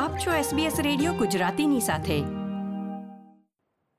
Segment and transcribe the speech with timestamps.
[0.00, 2.20] આપ છો SBS radio ગુજરાતીની સાથે.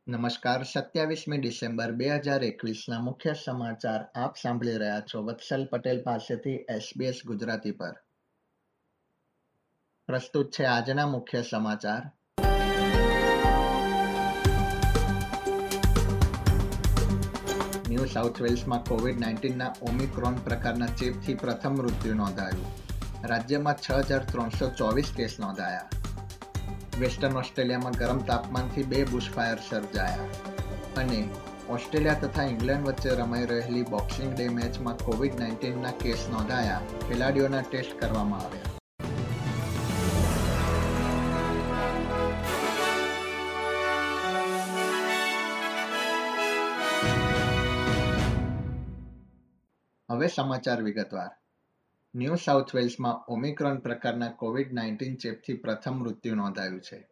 [0.07, 7.13] નમસ્કાર, સત્યાવીસમી ડિસેમ્બર 2021 ના મુખ્ય સમાચાર આપ સાંભળી રહ્યા છો વત્સલ પટેલ પાસેથી SBS
[7.25, 7.91] ગુજરાતી પર.
[10.07, 12.01] પ્રસ્તુત છે આજના મુખ્ય સમાચાર.
[17.89, 22.90] ન્યૂ સાઉથ વેલ્સમાં કોવિડ નાઇન્ટીનના ઓમિક્રોન પ્રકારના ચેપથી પ્રથમ મૃત્યુ નોંધાયું.
[23.25, 25.89] રાજ્યમાં છ હજાર ત્રણસો ચોવીસ કેસ નોંધાયા.
[26.99, 30.17] વેસ્ટર્ન ઓસ્ટ્રેલિયામાં ગરમ તાપમાનથી બે બુશફાયર સર્જાયા.
[30.97, 31.29] અને
[31.69, 36.81] ઓસ્ટ્રેલિયા તથા ઇંગ્લેન્ડ વચ્ચે રમાઈ રહેલી બોક્સિંગ ડે મેચમાં કોવિડ નાઇન્ટીનના કેસ નોંધાયા.
[37.07, 38.61] ખેલાડીઓના ટેસ્ટ કરવામાં આવ્યા.
[50.11, 51.40] હવે સમાચાર વિગતવાર.
[52.13, 57.07] ન્યૂ સાઉથ વેલ્સમાં ઓમિક્રોન પ્રકારના કોવિડ નાઇન્ટીન ચેપથી પ્રથમ મૃત્યુ નોંધાયું છે.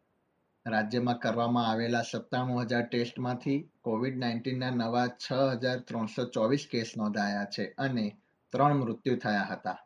[0.65, 7.45] રાજ્યમાં કરવામાં આવેલા સત્તાણું હજાર ટેસ્ટમાંથી કોવિડ નાઇન્ટીનના નવા છ હજાર ત્રણસો ચોવીસ કેસ નોંધાયા
[7.45, 8.17] છે અને
[8.51, 9.77] ત્રણ મૃત્યુ થયા હતા.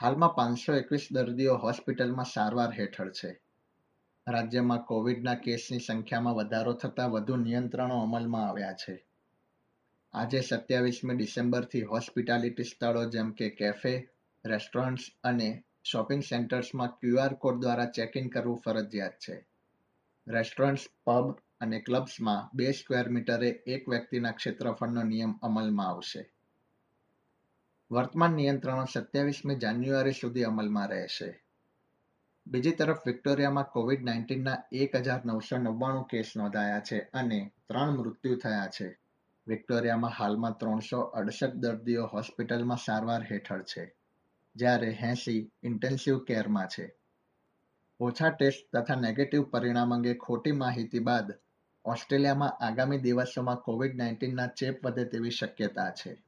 [0.00, 3.40] હાલમાં પાંચસો એકવીસ દર્દીઓ હોસ્પિટલમાં સારવાર હેઠળ છે.
[4.28, 9.06] રાજ્યમાં કોવિડના કેસની સંખ્યામાં વધારો થતાં વધુ નિયંત્રણો અમલમાં આવ્યા છે.
[10.14, 14.10] આજે સત્યાવીસમી ડિસેમ્બરથી હોસ્પિટાલિટી સ્થળો જેમ કે કેફે,
[14.44, 19.46] રેસ્ટોરન્ટ્સ અને શોપિંગ સેન્ટર્સમાં ક્યુઆર કોડ દ્વારા ચેક ઇન કરવું ફરજિયાત છે.
[20.28, 26.30] રેસ્ટોરન્ટ્સ, પબ અને ક્લબ્સમાં બે સ્ક્વેર મીટરે એક વ્યક્તિના ક્ષેત્રફળનો નિયમ અમલમાં આવશે.
[27.90, 31.42] વર્તમાન નિયંત્રણો સત્યાવીસમી જાન્યુઆરી સુધી અમલમાં રહેશે.
[32.46, 38.36] બીજી તરફ, વિક્ટોરિયામાં કોવિડ નાઇન્ટીનના એક હજાર નવસો નવ્વાણું કેસ નોંધાયા છે અને ત્રણ મૃત્યુ
[38.36, 39.03] થયા છે.
[39.46, 43.94] વિક્ટોરિયામાં હાલમાં ત્રણસો અડસઠ દર્દીઓ હોસ્પિટલમાં સારવાર હેઠળ છે,
[44.56, 46.94] જ્યારે એંસી ઇન્ટેન્સિવ કેરમાં છે.
[48.00, 51.34] ઓછા ટેસ્ટ તથા નેગેટિવ પરિણામ અંગે ખોટી માહિતી બાદ
[51.84, 56.24] ઓસ્ટ્રેલિયામાં આગામી દિવસોમાં કોવિડ નાઇન્ટીનના ચેપ વધે તેવી શક્યતા છે.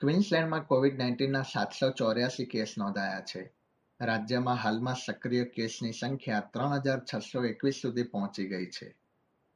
[0.00, 3.52] ક્વિન્સલેન્ડમાં કોવિડ નાઇન્ટીનના સાતસો ચોર્યાસી કેસ નોંધાયા છે.
[4.00, 9.05] રાજ્યમાં હાલમાં સક્રિય કેસની સંખ્યા ત્રણ હજાર છસો એકવીસ સુધી પહોંચી ગઈ છે.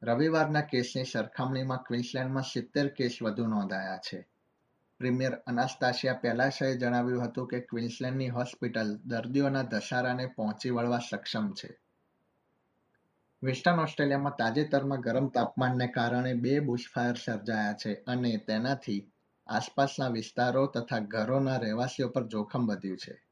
[0.03, 4.27] રવિવારના કેસની સરખામણીમાં ક્વિન્સલેન્ડમાં સિત્તેર કેસ વધુ નોંધાયા છે.
[4.97, 11.79] પ્રીમિયર અનાસ્તાશિયા પેલાશાએ જણાવ્યું હતું કે ક્વિન્સલેન્ડની હોસ્પિટલ દર્દીઓના ધસારાને પહોંચી વળવા સક્ષમ છે.
[13.43, 19.11] વેસ્ટર્ન ઓસ્ટ્રેલિયામાં તાજેતરમાં ગરમ તાપમાનને કારણે બે બુશફાયર સર્જાયા છે અને તેનાથી
[19.47, 23.30] આસપાસના વિસ્તારો તથા ઘરોના રહેવાસીઓ પર જોખમ વધ્યું છે.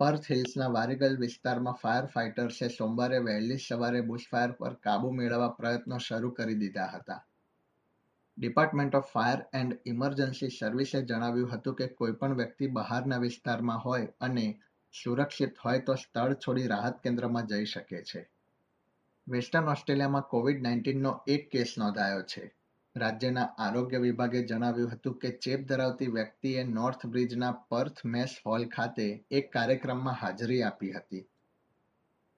[0.00, 6.30] પર્થ હિલ્સના વારીગલ વિસ્તારમાં ફાયર ફાઇટર્સે સોમવારે વહેલી સવારે બુશફાયર પર કાબુ મેળવવા પ્રયત્નો શરૂ
[6.30, 7.24] કરી દીધા હતા.
[8.38, 14.46] Department of fire and emergency સર્વિસે જણાવ્યું હતું કે કોઈપણ વ્યક્તિ બહારના વિસ્તારમાં હોય અને
[15.02, 18.30] સુરક્ષિત હોય તો સ્થળ છોડી રાહત કેન્દ્રમાં જઈ શકે છે.
[19.28, 22.59] વેસ્ટર્ન ઓસ્ટ્રેલિયામાં કોવિડ નાઇન્ટીનનો એક કેસ નોંધાયો છે.
[22.96, 29.24] રાજ્યના આરોગ્ય વિભાગે જણાવ્યું હતું કે ચેપ ધરાવતી વ્યક્તિએ નોર્થ બ્રિજના પર્થ મેસ હોલ ખાતે
[29.30, 31.28] એક કાર્યક્રમમાં હાજરી આપી હતી.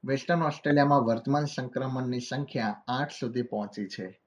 [0.05, 4.21] વેસ્ટર્ન ઓસ્ટ્રેલિયામાં વર્તમાન સંક્રમણની સંખ્યા આઠ સુધી પહોંચી છે.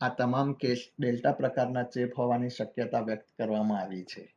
[0.00, 4.36] આ તમામ કેસ ડેલ્ટા પ્રકારના ચેપ હોવાની શક્યતા વ્યક્ત કરવામાં આવી છે.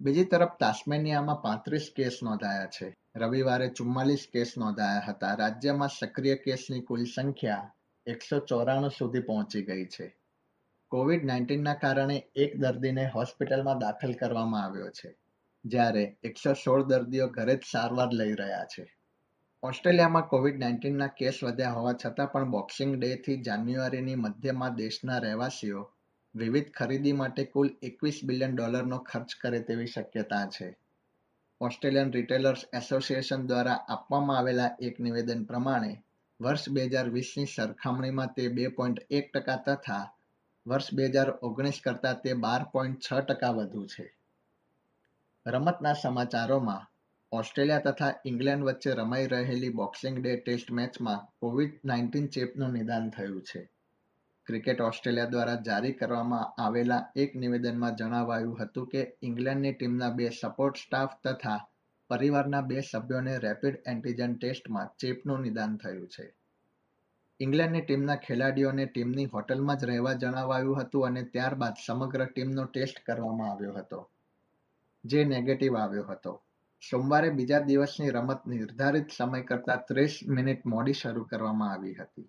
[0.00, 2.96] બીજી તરફ તાસ્મેનિયામાં પાંત્રીસ કેસ નોંધાયા છે.
[3.16, 5.34] રવિવારે ચુમ્માલીસ કેસ નોંધાયા હતા.
[5.34, 7.72] રાજ્યમાં સક્રિય કેસની કુલ સંખ્યા
[8.08, 10.16] એકસો ચોરાણું સુધી પહોંચી ગઈ છે.
[10.88, 15.16] કોવિડ નાઇન્ટીનના કારણે એક દર્દીને હોસ્પિટલમાં દાખલ કરવામાં આવ્યો છે,
[15.64, 18.96] જ્યારે એકસો સોળ દર્દીઓ ઘરે જ સારવાર લઈ રહ્યા છે.
[19.62, 25.90] ઓસ્ટ્રેલિયામાં કોવિડ નાઇન્ટીનના કેસ વધ્યા હોવા છતાં પણ બોક્સિંગ ડેથી જાન્યુઆરીની મધ્યમાં દેશના રહેવાસીઓ
[26.34, 30.76] વિવિધ ખરીદી માટે કુલ એકવીસ બિલિયન ડોલરનો ખર્ચ કરે તેવી શક્યતા છે.
[31.60, 36.02] ઓસ્ટ્રેલિયન રિટેલર્સ એસોસિએશન દ્વારા આપવામાં આવેલા એક નિવેદન પ્રમાણે
[36.40, 40.14] વર્ષ બે હજાર વીસની સરખામણીમાં તે બે પોઈન્ટ એક ટકા તથા
[40.66, 44.16] વર્ષ બે હજાર ઓગણીસ કરતાં તે બાર પોઈન્ટ છ ટકા વધુ છે.
[45.46, 46.86] રમતના સમાચારોમાં
[47.32, 53.42] ઓસ્ટ્રેલિયા તથા ઇંગ્લેન્ડ વચ્ચે રમાઈ રહેલી બોક્સિંગ ડે ટેસ્ટ મેચમાં કોવિડ નાઇન્ટીન ચેપનું નિદાન થયું
[53.42, 53.70] છે.
[54.46, 60.76] ક્રિકેટ ઓસ્ટ્રેલિયા દ્વારા જારી કરવામાં આવેલા એક નિવેદનમાં જણાવાયું હતું કે ઇંગ્લેન્ડની ટીમના બે સપોર્ટ
[60.76, 61.68] સ્ટાફ તથા
[62.10, 66.26] પરિવારના બે સભ્યોને રેપિડ એન્ટીજન ટેસ્ટમાં ચેપનું નિદાન થયું છે.
[67.40, 73.50] ઇંગ્લેન્ડની ટીમના ખેલાડીઓને ટીમની હોટલમાં જ રહેવા જણાવાયું હતું અને ત્યારબાદ સમગ્ર ટીમનો ટેસ્ટ કરવામાં
[73.50, 74.00] આવ્યો હતો,
[75.04, 76.32] જે નેગેટિવ આવ્યો હતો.
[76.82, 82.28] સોમવારે બીજા દિવસની રમત નિર્ધારિત સમય કરતાં ત્રીસ મિનિટ મોડી શરૂ કરવામાં આવી હતી.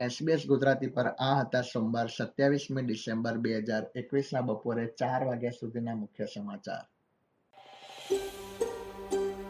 [0.00, 6.00] એસબીએસ ગુજરાતી પર આ હતા સોમવાર સત્યાવીસમી ડિસેમ્બર બે હજાર એકવીસના બપોરે ચાર વાગ્યા સુધીના
[6.02, 6.84] મુખ્ય સમાચાર.